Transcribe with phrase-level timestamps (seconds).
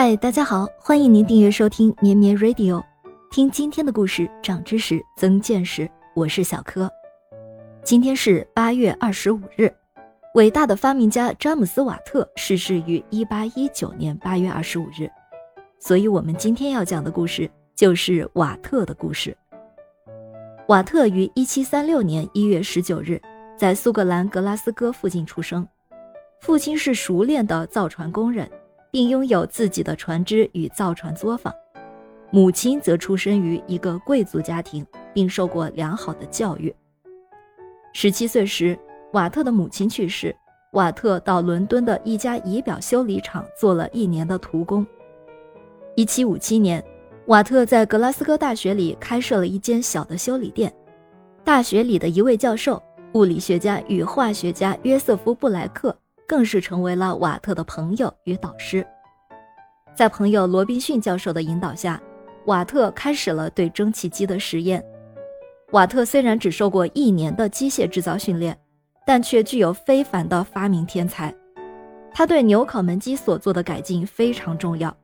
[0.00, 2.80] 嗨，大家好，欢迎您订阅收听绵绵 Radio，
[3.32, 5.90] 听今天的故事，长知识，增见识。
[6.14, 6.88] 我是小柯。
[7.82, 9.68] 今天是八月二十五日，
[10.34, 15.10] 伟大的发明家詹姆斯·瓦特逝世于一八一九年八月二十五日，
[15.80, 19.36] 所以我们今天要讲的故事就是瓦特的故事。
[20.68, 23.20] 瓦特于一七三六年一月十九日
[23.56, 25.66] 在苏格兰格拉斯哥附近出生，
[26.40, 28.48] 父亲是熟练的造船工人。
[28.90, 31.52] 并拥有自己的船只与造船作坊，
[32.30, 36.74] 母亲则出生于一个贵族家庭，并受过良好的教育。
[37.92, 38.78] 十七岁时，
[39.12, 40.34] 瓦特的母亲去世，
[40.72, 44.86] 瓦特到伦敦的一家仪表修理厂做了一年的徒工。
[45.96, 46.84] 一七五七年，
[47.26, 50.72] 瓦特在格拉斯哥大学里开设了一间小的修理店，
[51.42, 52.82] 大学里的一位教授，
[53.14, 55.96] 物理学家与化学家约瑟夫·布莱克。
[56.28, 58.86] 更是成为了瓦特的朋友与导师。
[59.96, 62.00] 在朋友罗宾逊教授的引导下，
[62.44, 64.84] 瓦特开始了对蒸汽机的实验。
[65.72, 68.56] 瓦特虽然只受过一年的机械制造训练，
[69.06, 71.34] 但却具有非凡的发明天才。
[72.12, 74.94] 他对纽考门机所做的改进非常重要，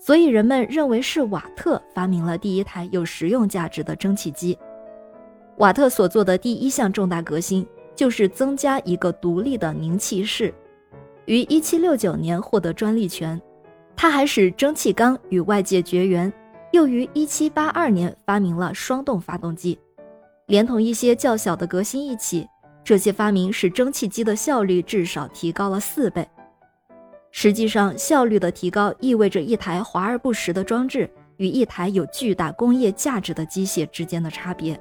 [0.00, 4.58] 所以人们认为是瓦特发明了第一台有实用价值的蒸汽机。
[5.58, 10.52] 瓦特所做的第一项重大革新就是增加一个独立的凝气室。
[11.26, 13.40] 于1769年获得专利权，
[13.96, 16.32] 他还使蒸汽缸与外界绝缘，
[16.72, 19.78] 又于1782年发明了双动发动机，
[20.46, 22.46] 连同一些较小的革新一起，
[22.82, 26.28] 这些发明使蒸汽机的效率至少提高了四倍。
[27.30, 34.78] 实际上，效率的提高意味着一台华而不实的装置与一台有巨大工业价值的机械之间的差别。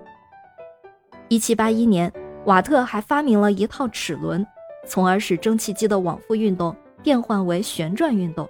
[1.30, 2.12] 1781年，
[2.46, 4.46] 瓦特还发明了一套齿轮。
[4.88, 8.48] 从而使蒸汽机的往复运动变换为旋转运动。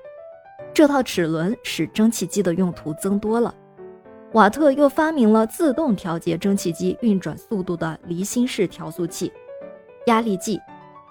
[0.74, 3.54] 这套齿轮使蒸汽机的用途增多了。
[4.34, 9.32] 瓦特又发明了自动调节蒸汽机运转速度的离心式调速器、
[10.06, 10.58] 压力计、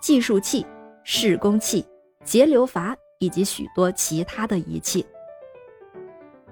[0.01, 0.65] 计数器、
[1.05, 1.85] 示工器、
[2.25, 5.05] 节流阀以及许多其他的仪器。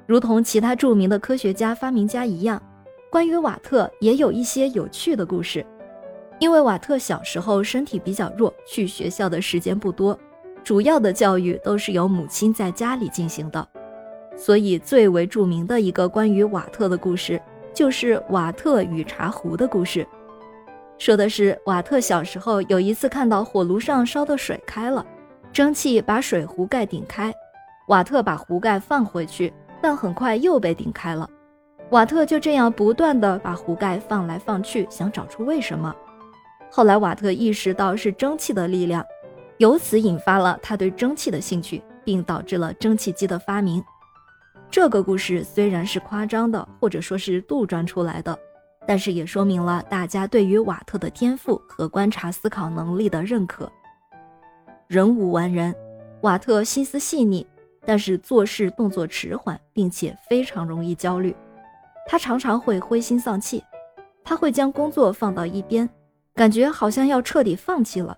[0.06, 2.62] 如同其他著名的科学家、发明家一样，
[3.10, 5.64] 关于瓦特也有一些有趣的故事。
[6.38, 10.19] 因为瓦特小时候身体比较弱，去学校的时间不多，
[10.62, 13.66] 主要的教育都是由母亲在家里进行的，
[14.37, 17.41] 所以最为著名的一个关于瓦特的故事，
[17.75, 20.06] 就是瓦特与茶壶的故事。
[20.97, 25.05] 说的是瓦特小时候有一次看到火炉上烧的水开了，
[25.53, 27.32] 蒸汽把水壶盖顶开，
[27.88, 31.28] 瓦特把壶盖放回去，但很快又被顶开了。
[31.91, 35.94] 瓦特就这样不断的把壶盖放来放去，想找出为什么。
[36.71, 39.05] 后来，瓦特意识到是蒸汽的力量，
[39.56, 43.83] 由此引发了他对蒸汽的兴趣，并导致了蒸汽机的发明。
[44.71, 48.39] 这个故事虽然是夸张的，或者说是杜撰出来的，
[48.87, 53.71] 但是也说明了大家对于瓦特的天赋和观察思考能力的认可。
[54.87, 55.75] 人无完人，
[56.21, 57.47] 瓦特心思细腻，
[57.85, 61.35] 但是做事动作迟缓，并且非常容易焦虑。
[62.06, 63.65] 他常常会灰心丧气，
[64.23, 65.89] 他会将工作放到一边。
[66.38, 68.16] 感觉好像要彻底放弃了，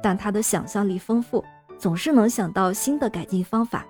[0.00, 1.44] 但他的想象力丰富，
[1.76, 3.84] 总是能想到新的改进方法，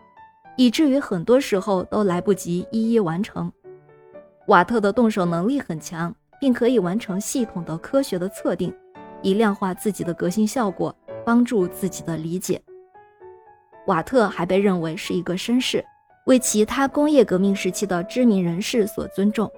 [0.56, 3.52] 以至于很多时候都来不及一一完成。
[4.46, 8.74] 瓦特的动手能力很强，并可以完成系统的科学的测定，
[9.20, 12.58] 以量化自己的革新效果，帮助自己的理解。
[13.88, 15.84] 瓦特还被认为是一个绅士，
[16.24, 19.52] 为其他工业革命时期的知名人士所尊重。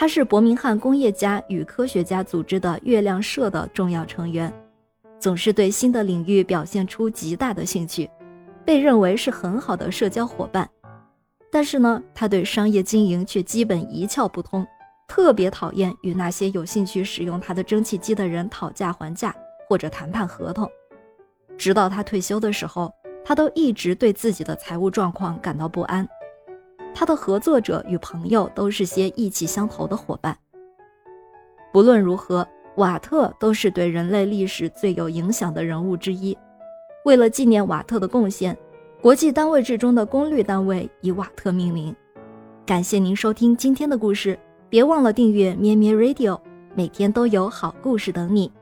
[0.00, 4.50] 他是伯明翰工业家与科学家组织的月亮社的重要成员，
[5.18, 8.08] 总是对新的领域表现出极大的兴趣，
[8.64, 10.66] 被认为是很好的社交伙伴。
[11.52, 14.66] 但是呢，他对商业经营却基本一窍不通，
[15.06, 19.36] 特别讨厌与那些有兴趣使用他的蒸汽机的人讨价还价
[19.68, 20.66] 或者谈判合同。
[21.58, 22.90] 直到他退休的时候，
[23.22, 26.08] 他都一直对自己的财务状况感到不安。
[26.94, 30.36] 他的合作者与朋友都是些意气相投的伙伴。
[31.72, 32.46] 不论如何，
[32.76, 36.36] 瓦特都是对人类历史最有影响的人物之一。
[37.04, 38.56] 为了纪念瓦特的贡献，
[39.00, 41.94] 国际单位制中的功率单位以瓦特命名。
[42.66, 44.38] 感谢您收听今天的故事，
[44.68, 46.40] 别忘了订阅咩咩 Radio，
[46.74, 48.52] 每天都有好故事等你。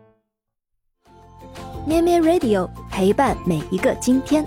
[1.86, 4.44] 咩咩 Radio 陪伴每一个今天。